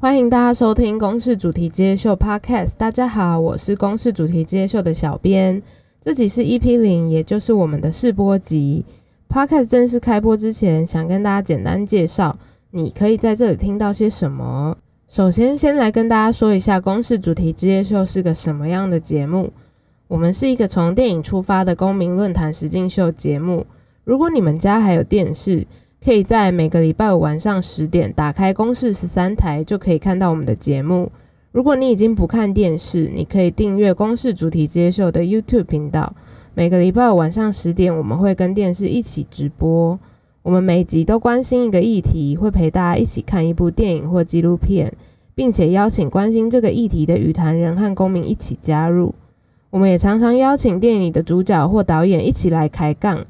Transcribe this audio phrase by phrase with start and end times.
[0.00, 2.74] 欢迎大家收听《公式主题之夜秀》Podcast。
[2.78, 5.60] 大家好，我是《公式主题之夜秀》的小编。
[6.00, 8.86] 这集是 EP 零，也就是我们的试播集。
[9.28, 12.38] Podcast 正式开播之前，想跟大家简单介绍，
[12.70, 14.78] 你可以在这里听到些什么。
[15.08, 19.52] 首先，先来跟大家说一下《公式主题之夜秀》是个什么样的节目。
[20.06, 23.66] 我们是一个从电影出发的公民论坛实境秀节目。
[24.04, 25.66] 如果你们家还有电视，
[26.08, 31.12] 可以在每个礼拜五晚上十点打开公视十三台，就可以看到我们的节目。
[31.52, 36.10] 如果你已经不看电视，你可以订阅公视主题接受的 YouTube 频道。
[36.54, 40.00] 每个礼拜五晚上十点，我们会跟电视一起直播。
[40.40, 44.90] 我们每集都关心一个议题，会陪大家一起看一部电影或纪录片，
[45.34, 49.14] 并且邀请关心这个议题的语坛人和公民一起加入。
[49.68, 53.26] 我们也常常邀请电影里的主角或导演一起来开杠。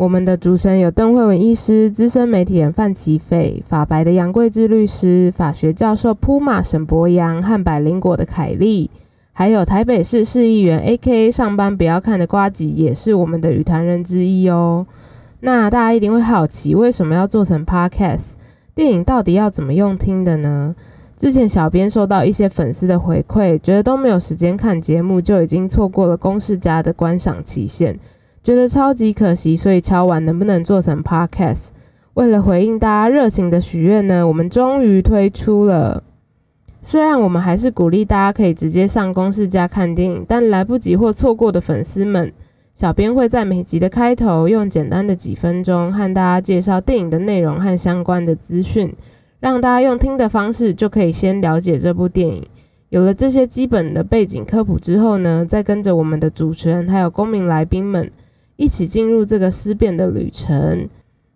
[0.00, 8.90] 我们的主持人有邓惠文医师、资深媒体人范琪斐、法白的杨贵枝律师、法学教授铺马沈博阳和百灵果的凯丽，
[9.34, 14.86] 还有台北市市议员 AKA 上班不要看的瓜吉，也是我们的语坛人之一哦。
[15.40, 18.30] 那大家一定会好奇，为什么要做成 Podcast？
[18.74, 20.74] 电影到底要怎么用听的呢？
[21.18, 27.98] 之前小编收到一些粉丝的回馈，觉得都没有时间看节目，就已经错过了公视家的观赏期限。
[28.42, 31.68] 觉得超级可惜，所以敲碗能不能做成 Podcast？
[32.14, 36.02] 为了回应大家热情的许愿呢，我们终于推出了。
[36.80, 42.32] 虽然我们还是鼓励大家可以直接上公视家看电影，但来不及或错过的粉丝们，
[42.74, 48.90] 小编会在每集的开头用简单的几分钟和大家介绍电影的内容和相关的资讯，
[49.38, 52.46] 让大家用听的方式就可以先了解这部电影。
[52.88, 58.10] 有了这些基本的背景科普之后呢，再跟着我们的主持人还有公民来宾们。
[58.60, 60.86] 一起进入这个思辨的旅程。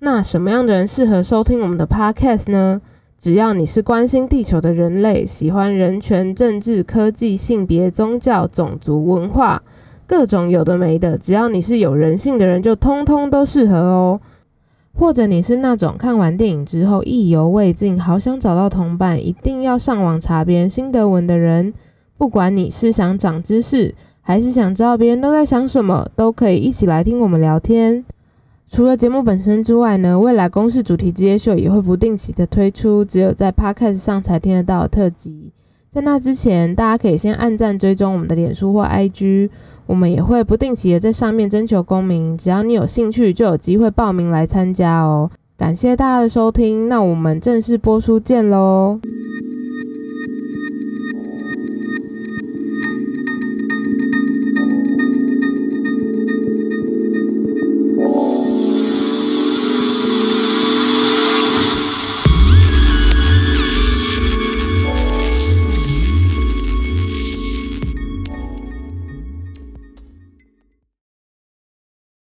[0.00, 2.82] 那什么样的人适合收听我们的 Podcast 呢？
[3.16, 9.62] 只要你是关心地球的人类，喜欢人权、政治、科技、性别、宗教、种族、文化，
[10.04, 14.20] 各种有的没的，只要你是有人性的人，就通通都适合哦。
[14.92, 21.72] 或者你是那种看完电影之后意犹未尽，好想找到同伴，一定要上网查别人心得文的人，
[22.18, 28.04] 不管你是想长知识，还是想知道别人都在想什么，都可以一起来听我们聊天。
[28.70, 35.50] 除了节目本身之外呢，未来公式主题之夜秀也会不定期的推出只有在 Podcast 上才听得到的特辑。
[35.90, 39.50] 在那之前，大家可以先按赞追踪我们的脸书或 IG，
[39.84, 45.30] 我们也会不定期的在上面征求公民，只要你有兴趣，就有机会报名来参加哦。
[45.58, 48.98] 感谢大家的收听，那我们正式播出见喽。